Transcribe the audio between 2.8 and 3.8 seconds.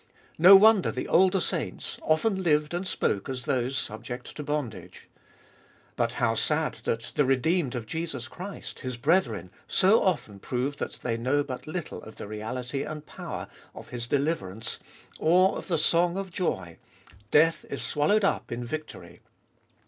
spoke as those